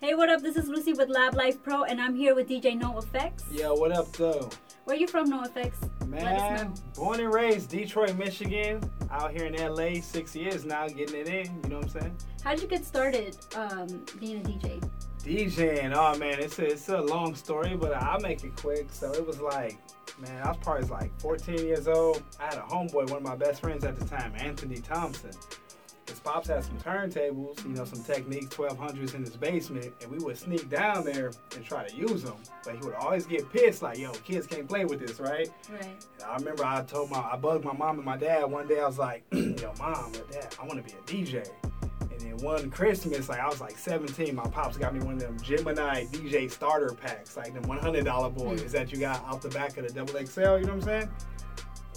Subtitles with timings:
[0.00, 0.42] Hey, what up?
[0.42, 3.32] This is Lucy with Lab Life Pro, and I'm here with DJ NoAfex.
[3.50, 4.48] Yo, what up, though?
[4.84, 6.06] Where you from, NoAfex?
[6.06, 8.80] Man, born and raised Detroit, Michigan.
[9.10, 11.46] Out here in LA, six years now, getting it in.
[11.64, 12.16] You know what I'm saying?
[12.44, 14.88] How did you get started um, being a DJ?
[15.24, 18.86] DJing, oh man, it's a, it's a long story, but I'll make it quick.
[18.92, 19.78] So it was like,
[20.20, 22.22] man, I was probably like 14 years old.
[22.38, 25.32] I had a homeboy, one of my best friends at the time, Anthony Thompson.
[26.08, 30.18] His pops had some turntables, you know, some Technics, 1200s in his basement, and we
[30.18, 32.36] would sneak down there and try to use them.
[32.64, 35.48] But he would always get pissed, like, yo, kids can't play with this, right?
[35.70, 35.84] Right.
[35.84, 38.80] And I remember I told my, I bugged my mom and my dad one day.
[38.80, 41.46] I was like, yo, mom or dad, I want to be a DJ.
[42.10, 45.20] And then one Christmas, like I was like 17, my pops got me one of
[45.20, 48.70] them Gemini DJ starter packs, like them $100 boys Mm.
[48.72, 50.40] that you got out the back of the double XL.
[50.40, 51.08] You know what I'm saying?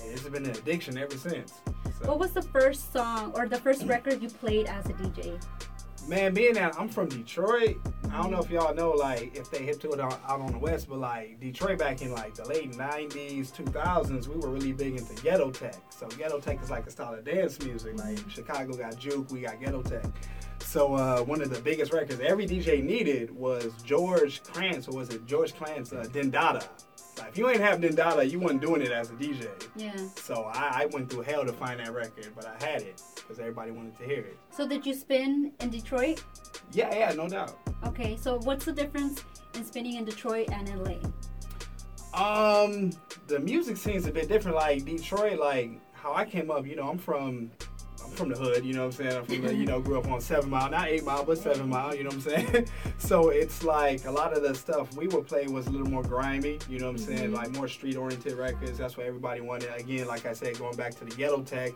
[0.04, 1.62] And it's been an addiction ever since.
[2.02, 2.10] So.
[2.10, 5.40] What was the first song or the first record you played as a DJ?
[6.08, 7.78] Man, being that I'm from Detroit,
[8.12, 10.52] I don't know if y'all know, like, if they hip to it out, out on
[10.52, 14.72] the West, but like Detroit back in like the late 90s, 2000s, we were really
[14.72, 15.76] big into ghetto tech.
[15.90, 18.00] So ghetto tech is like a style of dance music.
[18.00, 20.06] Like Chicago got juke, we got ghetto tech.
[20.60, 25.10] So uh, one of the biggest records every DJ needed was George Kranz, or was
[25.10, 26.62] it George Kranz, uh, Din Daa Daa.
[27.32, 29.48] If you ain't have Din Daa Daa, you wasn't doing it as a DJ.
[29.78, 29.96] Yeah.
[30.16, 33.40] So I, I went through hell to find that record, but I had it because
[33.40, 34.38] everybody wanted to hear it.
[34.50, 36.22] So did you spin in Detroit?
[36.74, 37.58] Yeah, yeah, no doubt.
[37.86, 38.18] Okay.
[38.18, 40.98] So what's the difference in spinning in Detroit and LA?
[42.14, 42.92] Um,
[43.28, 44.58] the music scene's a bit different.
[44.58, 46.68] Like Detroit, like how I came up.
[46.68, 47.50] You know, I'm from,
[48.22, 48.64] from the hood.
[48.64, 49.18] You know what I'm saying?
[49.18, 51.68] I'm from the, you know, grew up on Seven Mile, not Eight Mile, but Seven
[51.68, 51.96] Mile.
[51.96, 52.68] You know what I'm saying?
[53.00, 56.04] so it's like a lot of the stuff we would play was a little more
[56.04, 56.60] grimy.
[56.70, 57.32] You know what I'm saying?
[57.32, 57.36] Mhm.
[57.36, 58.78] Like more street oriented records.
[58.78, 59.74] That's what everybody wanted.
[59.76, 61.74] Again, like I said, going back to the ghetto tech.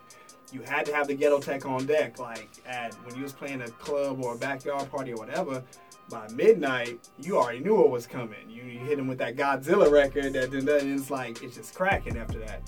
[0.52, 3.62] You had to have the ghetto tech on deck, like at when you was playing
[3.62, 5.64] a club or a backyard party or whatever
[6.08, 8.48] by midnight, you already knew what was coming.
[8.48, 12.16] You, you hit him with that Godzilla record that then it's like it's just cracking
[12.16, 12.62] after that.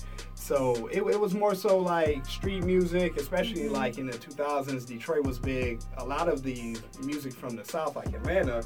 [0.49, 3.71] So it, it was more so like street music, especially Mhm.
[3.71, 4.83] like in the 2000s.
[4.83, 5.79] Detroit was big.
[5.99, 8.63] A lot of the music from the South, like Atlanta,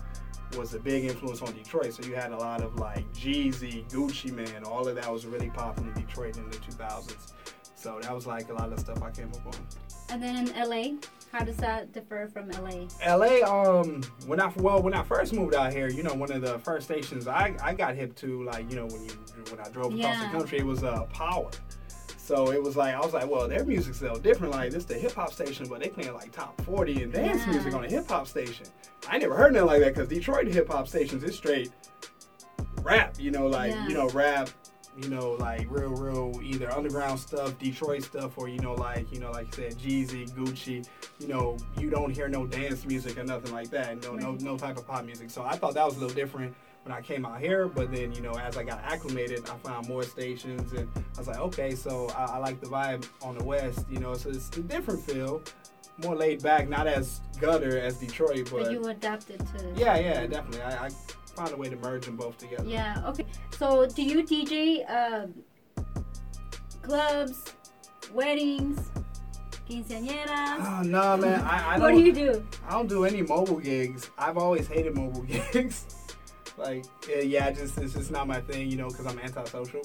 [0.58, 1.92] was a big influence on Detroit.
[1.94, 5.50] So you had a lot of like Jeezy, Gucci Mane, all of that was really
[5.50, 7.34] popping in Detroit in the 2000s.
[7.76, 9.68] So that was like a lot of stuff I came up on.
[10.10, 11.00] And then in LA,
[11.34, 12.88] how does that differ from LA?
[13.06, 16.42] LA, um, when I well when I first moved out here, you know, one of
[16.42, 19.12] the first stations I, I got hip to, like you know, when you
[19.50, 20.32] when I drove across Yeah.
[20.32, 21.50] the country, it was uh Power.
[22.24, 24.54] So it was like I was like, well, their music's so different.
[24.54, 27.52] Like this, the hip hop station, but they playing like top forty and dance Yeah.
[27.52, 28.66] music on a hip hop station.
[29.10, 31.70] I never heard nothing like that because Detroit hip hop stations is straight
[32.82, 33.16] rap.
[33.20, 33.88] You know, like Yeah.
[33.90, 34.50] you know rap.
[34.96, 39.20] You know, like real, real either underground stuff, Detroit stuff, or you know, like you
[39.20, 40.88] know, like you said, Jeezy, Gucci.
[41.20, 44.04] You know, you don't hear no dance music or nothing like that.
[44.04, 45.32] No, no, no type of pop music.
[45.32, 47.68] So I thought that was a little different when I came out here.
[47.68, 51.28] But then, you know, as I got acclimated, I found more stations, and I was
[51.28, 53.86] like, okay, so I, I like the vibe on the West.
[53.90, 55.42] You know, so it's a different feel,
[55.98, 59.74] more laid back, not as gutter as Detroit, But but you adapted to.
[59.76, 60.62] yeah, yeah, definitely.
[60.62, 60.90] I, I
[61.36, 62.66] found a way to merge them both together.
[62.68, 63.02] Yeah.
[63.08, 63.26] Okay.
[63.58, 65.34] So, do you DJ um,
[66.82, 67.54] clubs,
[68.14, 68.80] weddings,
[69.70, 70.60] quinceañeras?
[70.60, 71.42] Oh no, man!
[71.42, 72.46] I, I what do you do?
[72.68, 74.10] I don't do any mobile gigs.
[74.18, 75.22] I've always hated mobile
[75.54, 75.86] gigs.
[76.58, 76.86] Like,
[77.24, 79.82] yeah, just it's just not my thing, you know, because I'm antisocial.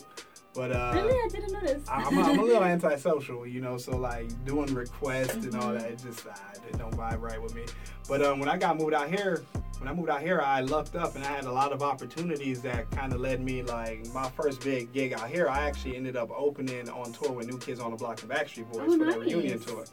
[0.55, 1.83] But uh, really, I didn't notice.
[1.89, 5.81] I'm, a, I'm a little antisocial, you know, so like doing requests and all Mhm.
[5.81, 6.31] that, it just uh,
[6.69, 7.65] it don't vibe right with me.
[8.09, 9.45] But um, when I got moved out here,
[9.79, 12.61] when I moved out here, I lucked up and I had a lot of opportunities
[12.63, 15.49] that kind of led me like my first big gig out here.
[15.49, 18.73] I actually ended up opening on tour with New Kids on the Block and Backstreet
[18.73, 19.85] Boys Oh, for their reunion tour.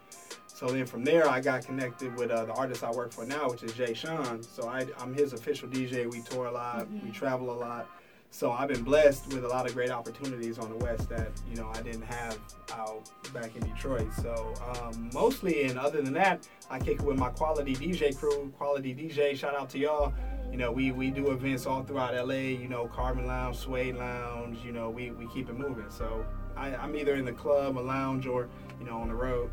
[0.55, 3.49] So then from there, I got connected with uh, the artist I work for now,
[3.49, 4.41] which is Jay Sean.
[4.41, 6.09] So I, I'm his official DJ.
[6.09, 7.13] We tour a lot, we Mhm.
[7.13, 7.89] travel a lot.
[8.31, 11.57] So I've been blessed with a lot of great opportunities on the West that you
[11.57, 12.37] know I didn't have
[12.71, 14.07] out back in Detroit.
[14.21, 18.49] So um, mostly, and other than that, I kick it with my quality DJ crew.
[18.57, 20.13] Quality DJ, shout out to y'all.
[20.51, 22.35] You know, we, we do events all throughout LA.
[22.63, 24.57] You know, Carbon Lounge, Suede Lounge.
[24.65, 25.89] You know, we, we keep it moving.
[25.89, 26.25] So
[26.55, 28.47] I, I'm either in the club, a lounge, or
[28.79, 29.49] you know on the road.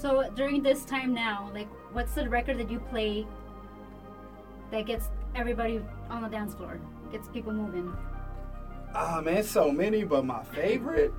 [0.00, 3.26] So during this time now, like, what's the record that you play
[4.70, 6.80] that gets everybody on the dance floor,
[7.12, 7.94] gets people moving?
[8.94, 11.12] Ah man, so many, but my favorite,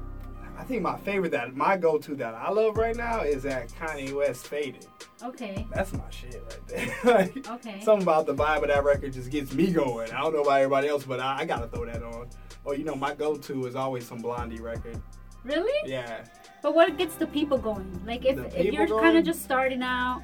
[0.58, 4.14] I think my favorite that my go-to that I love right now is that Kanye
[4.14, 4.88] West Faded.
[5.24, 5.68] Okay.
[5.72, 6.98] That's my shit right there.
[7.14, 7.82] like, Okay.
[7.82, 10.12] Something about the vibe of that record just gets me going.
[10.12, 12.28] I don't know about everybody else, but I, I gotta throw that on.
[12.64, 15.00] Or you know, my go-to is always some Blondie record.
[15.44, 15.90] really?
[15.90, 16.26] Yeah.
[16.62, 18.02] But what gets the people going?
[18.06, 20.22] Like if, The if you're kind of just starting out,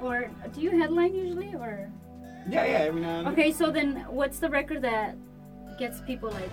[0.00, 1.90] or do you headline usually, or
[2.48, 3.32] Yeah, yeah, every now and then.
[3.34, 5.16] Okay, so then what's the record that
[5.78, 6.50] gets people like,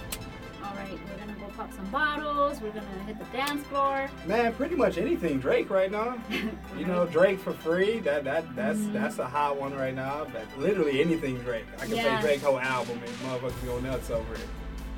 [0.64, 4.10] all right, we're gonna go pop some bottles, we're gonna hit the dance floor.
[4.25, 6.18] Man, pretty much anything Drake right now.
[6.78, 8.00] You know, Drake for free.
[8.00, 8.94] That that that's Mhm.
[8.94, 10.25] that's a hot one right now.
[10.34, 11.66] But literally anything Drake.
[11.80, 12.20] I can Yeah.
[12.20, 14.48] play Drake whole album and motherfuckers go nuts over it.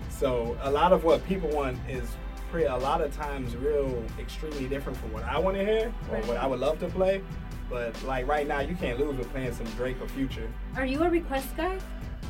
[0.09, 2.07] So a lot of what people want is
[2.51, 6.17] pretty a lot of times real extremely different from what I want to hear or
[6.21, 7.21] what I would love to play.
[7.69, 10.51] But like right now, you can't lose with playing some Drake or Future.
[10.75, 11.77] Are you a request guy?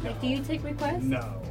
[0.03, 1.03] Like, do you take requests?
[1.03, 1.41] No,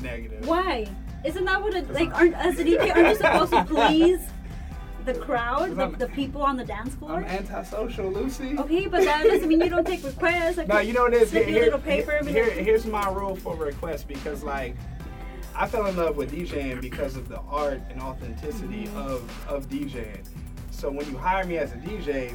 [0.00, 0.46] negative.
[0.46, 0.86] Why?
[1.24, 2.12] Isn't that what it like?
[2.14, 4.20] Aren't as a DJ, aren't you supposed to please
[5.04, 7.16] the crowd, the, the people on the dance floor?
[7.16, 8.56] I'm antisocial, Lucy.
[8.58, 10.58] Okay, but that doesn't mean you don't take requests.
[10.58, 11.30] Like, No, you know what it is.
[11.30, 12.18] slip you a Here- little paper.
[12.24, 14.74] be here- here's my rule for requests because, like,
[15.60, 18.94] I fell in love with DJing because of the art and authenticity Mhm.
[18.94, 20.22] of, of DJing.
[20.70, 22.32] So when you hire me as a DJ,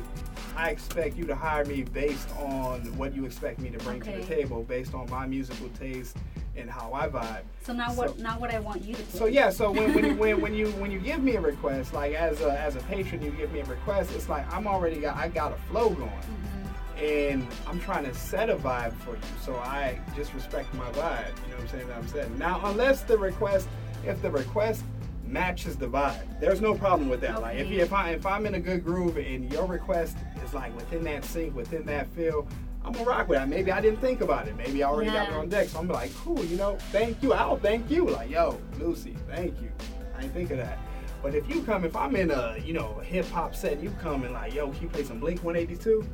[0.58, 4.12] I expect you to hire me based on what you expect me to bring to
[4.12, 6.18] the table, based on my musical taste
[6.56, 7.42] and how I vibe.
[7.64, 8.16] so now what?
[8.18, 9.20] so- Now what I want you to play.
[9.20, 11.94] So yeah, so when, when you when, when you when you give me a request,
[11.94, 14.12] like as a as a patron, you give me a request.
[14.16, 17.02] It's like I'm already got I got a flow going Mhm.
[17.04, 19.22] and I'm trying to set a vibe for you.
[19.42, 21.26] So I just respect my vibe.
[21.46, 21.88] You know what I'm saying?
[21.88, 22.38] That I'm saying.
[22.38, 23.68] Now, unless the request,
[24.06, 24.84] if the request
[25.26, 27.42] matches the vibe, there's no problem with that.
[27.42, 27.80] Like if Okay.
[27.80, 31.26] if I if I'm in a good groove and your request is like within that
[31.26, 32.48] sync, within that feel.
[32.86, 33.48] I'm gonna rock with that.
[33.48, 34.56] Maybe I didn't think about it.
[34.58, 35.70] Maybe I already got it on deck.
[35.70, 37.34] So I'm like, cool, you know, thank you.
[37.34, 38.10] I'll thank you.
[38.10, 39.72] Like, yo, Lucy, thank you.
[40.18, 40.78] I didn't think of that.
[41.22, 43.92] But if you come, if I'm in a, you know, hip hop set, and you
[44.02, 46.06] come and like, yo, can you play some Blink 182?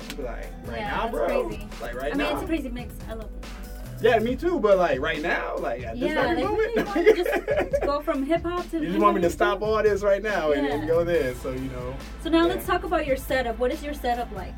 [0.00, 0.36] I'd be like,
[0.66, 1.44] right Yeah, now, that's bro.
[1.48, 1.68] crazy.
[1.80, 2.34] Like right I mean, now.
[2.34, 2.94] it's a crazy mix.
[3.08, 4.02] I love it.
[4.02, 4.58] yeah, me too.
[4.58, 7.14] But like right now, like at this Yeah, very like, moment, you want to
[7.70, 8.80] just go from hip hop to.
[8.80, 10.88] you just want me to stop all this right now and, and Yeah.
[10.88, 11.34] go there.
[11.36, 11.94] So you know.
[12.24, 12.54] So now Yeah.
[12.54, 13.58] let's talk about your setup.
[13.60, 14.54] What is your setup like?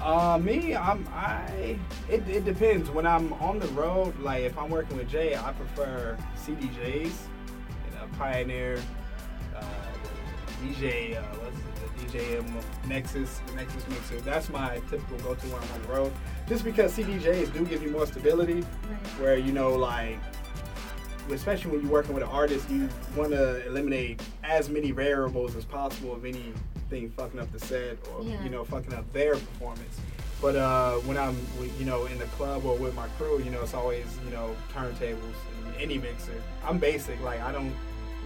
[0.00, 1.78] Uh, me, I'm I.
[2.08, 2.90] It, it depends.
[2.90, 7.90] When I'm on the road, like if I'm working with Jay, I prefer CDJs, you
[7.94, 8.82] know, Pioneer,
[9.56, 9.64] uh,
[10.62, 14.20] DJ, uh, what's it, the DJM Nexus, the Nexus mixer.
[14.20, 16.12] That's my typical go-to when I'm on the road.
[16.48, 18.60] Just because CDJs do give you more stability,
[19.18, 20.18] where you know, like,
[21.30, 25.64] especially when you're working with an artist, you want to eliminate as many variables as
[25.64, 26.26] possible of
[27.16, 28.42] fucking up the set or Yeah.
[28.44, 30.00] you know fucking up their performance.
[30.40, 31.36] But uh, when I'm
[31.78, 34.54] you know in the club or with my crew, you know it's always you know
[34.74, 36.40] turntables and any mixer.
[36.64, 37.74] I'm basic, like I don't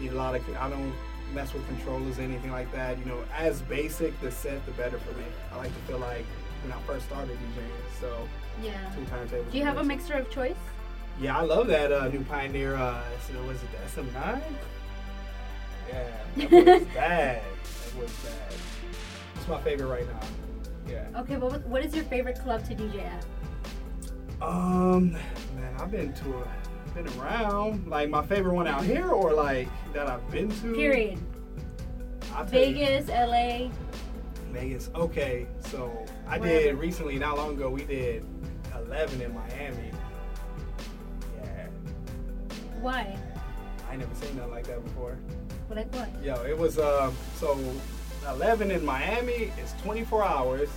[0.00, 0.92] need a lot of I don't
[1.34, 2.98] mess with controllers or anything like that.
[2.98, 5.24] You know, as basic the set, the better for me.
[5.52, 6.24] I like to feel like
[6.62, 8.28] when I first started DJing, so
[8.62, 8.72] Yeah.
[8.94, 9.50] two turntables.
[9.52, 10.14] Do you have a mixer.
[10.14, 10.56] mixer of choice?
[11.20, 12.76] Yeah, I love that uh, new Pioneer.
[12.76, 14.40] Uh, so was it the SM9?
[15.88, 17.42] Yeah, that was bad.
[17.42, 18.54] That was bad.
[19.36, 20.20] It's my favorite right now.
[20.88, 21.20] Yeah.
[21.20, 23.24] Okay, but what, what is your favorite club to DJ at?
[24.40, 25.12] Um,
[25.56, 26.48] man, I've been to a,
[26.94, 27.86] been around.
[27.88, 30.74] Like my favorite one out here, or like that I've been to.
[30.74, 31.18] Period.
[32.34, 32.50] I'll you.
[32.50, 33.70] Vegas, LA.
[34.52, 34.90] Vegas.
[34.94, 36.60] Okay, so I Wherever.
[36.60, 37.68] did recently, not long ago.
[37.70, 38.24] We did
[38.76, 39.90] 11 in Miami.
[41.42, 41.66] Yeah,
[42.80, 43.18] Why?
[43.90, 45.18] I never seen nothing like that before.
[45.70, 46.08] Like what?
[46.24, 47.58] Yo, it was um so
[48.28, 50.68] 11 in Miami is 24 hours.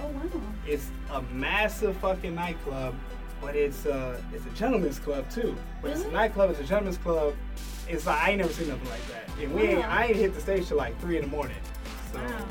[0.00, 0.22] Oh wow.
[0.66, 2.94] It's a massive fucking nightclub,
[3.40, 5.56] but it's uh it's a gentleman's club too.
[5.82, 6.14] But it's a Really?
[6.14, 7.34] nightclub, it's a gentleman's club.
[7.88, 9.28] It's like I ain't never seen nothing like that.
[9.42, 11.56] And we ain't, I ain't hit the stage till like three in the morning.
[12.12, 12.44] So Wow.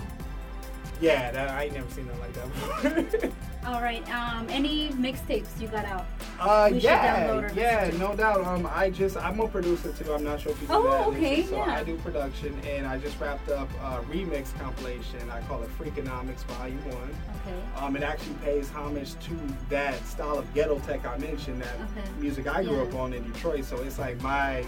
[1.02, 3.32] yeah, that I ain't never seen nothing like that before.
[3.74, 4.08] All right.
[4.14, 6.06] Um, any mixtapes you got out?
[6.40, 8.44] Uh, We yeah, yeah, no doubt.
[8.46, 10.12] Um, I just I'm a producer too.
[10.14, 11.08] I'm not sure if you know Oh, that.
[11.18, 11.76] okay, So yeah.
[11.78, 15.30] I do production, and I just wrapped up a remix compilation.
[15.32, 17.16] I call it Freakonomics Volume One.
[17.48, 17.86] Okay.
[17.86, 19.38] Um, it actually pays homage to
[19.70, 22.10] that style of ghetto tech I mentioned, that Okay.
[22.20, 22.84] music I grew Yeah.
[22.84, 23.64] up on in Detroit.
[23.64, 24.64] So it's like my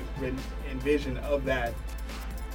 [0.71, 1.73] envision of that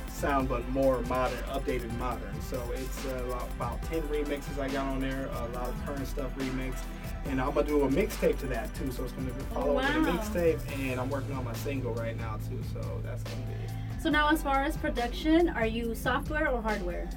[0.08, 2.40] sound, but more modern, updated modern.
[2.48, 6.06] So it's uh, about- about 10 remixes I got on there, a lot of current
[6.06, 6.82] stuff remixed.
[7.26, 9.84] And I'm gonna do a mixtape to that too, so it's gonna be follow with
[9.84, 10.12] a wow.
[10.12, 14.10] mixtape, and I'm working on my single right now too, so that's gonna be So
[14.10, 17.08] now, as far as production, are you software or hardware?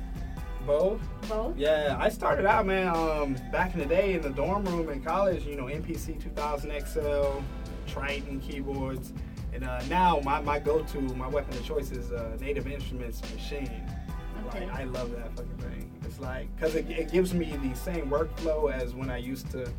[0.65, 1.01] both.
[1.27, 1.57] Both.
[1.57, 5.01] Yeah, I started out, man, um, back in the day in the dorm room in
[5.01, 7.41] college, you know, MPC 2000 XL,
[7.87, 9.13] Triton keyboards.
[9.53, 13.89] And uh, now my, my go-to, my weapon of choice is uh, Native Instruments Maschine.
[14.47, 14.65] Okay.
[14.65, 15.91] Like, I love that fucking thing.
[16.03, 19.71] It's like, because it, it gives me the same workflow as when I used to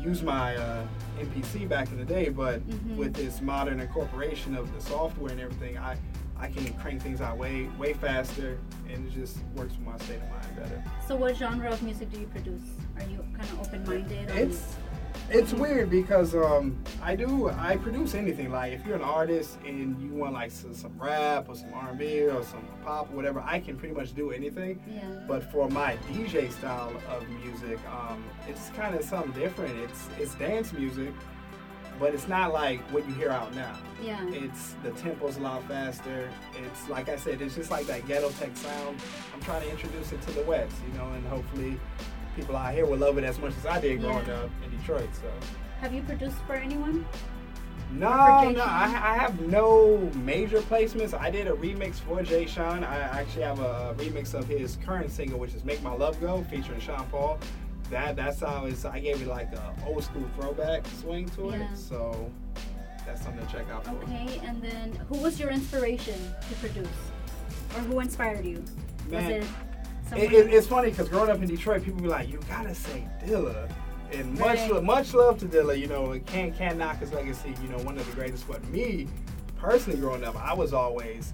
[0.00, 0.86] use my uh,
[1.20, 2.96] MPC back in the day, but Mhm.
[2.96, 5.96] with this modern incorporation of the software and everything, I,
[6.36, 10.16] I can crank things out way, way faster, and it just works with my state
[10.22, 10.82] of mind better.
[11.06, 12.62] So, what genre of music do you produce?
[12.96, 14.30] Are you kind of open-minded?
[14.30, 14.76] or- It's
[15.30, 18.50] It's weird because um, I do I produce anything.
[18.50, 22.22] Like if you're an artist and you want like some, some rap or some R&B
[22.22, 24.80] or some pop or whatever, I can pretty much do anything.
[24.88, 25.02] Yeah.
[25.26, 29.78] But for my DJ style of music, um, it's kind of something different.
[29.80, 31.12] It's it's dance music,
[31.98, 33.76] but it's not like what you hear out now.
[34.02, 34.24] Yeah.
[34.30, 36.30] It's the tempo's a lot faster.
[36.64, 38.98] It's like I said, it's just like that ghetto tech sound.
[39.34, 41.78] I'm trying to introduce it to the West, you know, and hopefully
[42.36, 45.08] people out here will love it as much as I did growing up in Detroit.
[45.12, 45.30] So
[45.80, 47.04] Have you produced for anyone?
[47.90, 51.18] no, no, I, I have no major placements.
[51.18, 52.84] I did a remix for Jay Sean.
[52.84, 56.44] I actually have a remix of his current single, which is "Make My Love Go,"
[56.50, 57.38] featuring Sean Paul.
[57.90, 58.84] That that's how it's.
[58.84, 61.72] I gave it like a old school throwback swing to Yeah.
[61.72, 61.76] it.
[61.76, 62.30] So
[63.06, 63.92] that's something to check out for.
[64.04, 66.18] Okay, and then who was your inspiration
[66.48, 66.88] to produce?
[67.74, 68.62] Or who inspired you?
[69.08, 70.18] Man, was it?
[70.18, 73.06] It, it, it's funny because growing up in Detroit, people be like, "You gotta say
[73.24, 73.70] Dilla,"
[74.12, 74.82] and much Right.
[74.82, 75.78] much love to Dilla.
[75.78, 77.54] You know, it can't can't knock his legacy.
[77.62, 78.46] You know, one of the greatest.
[78.48, 79.06] But me,
[79.56, 81.32] personally, growing up, I was always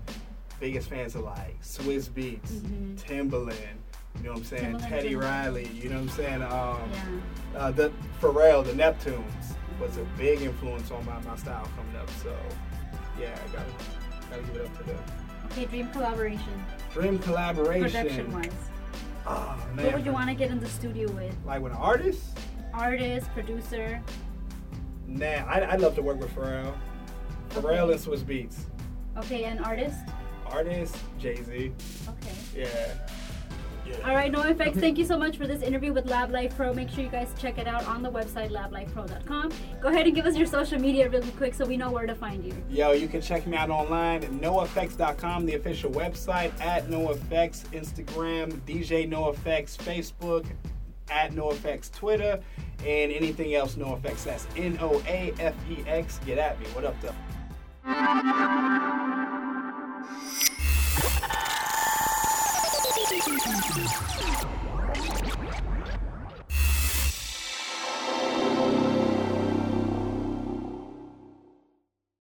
[0.61, 2.97] biggest fans of like Swizz Beatz, Mhm.
[3.01, 3.79] Timbaland.
[4.25, 4.79] You know what I'm saying?
[4.79, 5.69] Teddy Riley.
[5.75, 6.43] You know what I'm saying?
[6.43, 6.91] Um,
[7.53, 7.59] Yeah.
[7.61, 9.23] uh, the Pharrell, the Neptunes
[9.79, 12.09] was a big influence on my, my style coming up.
[12.23, 12.35] So
[13.21, 13.71] yeah, I gotta
[14.31, 14.99] gotta give it up to them.
[15.53, 16.65] Okay, dream collaboration,
[16.95, 17.83] Dream collaboration.
[17.83, 18.51] production wise.
[19.27, 19.85] Oh man.
[19.91, 21.37] Who would you want to get in the studio with?
[21.45, 22.39] Like with an artist?
[22.73, 24.01] Artist, producer.
[25.07, 26.73] Nah, I'd, I'd love to work with Pharrell.
[27.51, 27.93] Pharrell Okay.
[27.93, 28.57] and Swizz Beatz.
[29.19, 29.99] Okay, an artist.
[30.47, 31.73] Artist, Jay Z.
[32.09, 32.35] Okay.
[32.63, 32.95] Yeah.
[34.05, 36.73] All right, NoAfex, thank you so much for this interview with Lab Life Pro.
[36.75, 39.53] Make sure you guys check it out on the website lablifepro.com.
[39.81, 42.15] Go ahead and give us your social media really quick so we know where to
[42.15, 42.55] find you.
[42.69, 48.53] Yo, you can check me out online at noafex.com, the official website, at noafex, Instagram,
[48.67, 50.47] DJ NoAfex, Facebook,
[51.11, 52.41] at NoAfex, Twitter,
[52.85, 54.25] and anything else NoAfex.
[54.25, 56.19] That's N O A F E X.
[56.27, 56.67] Get at me.
[56.69, 57.15] What up, though?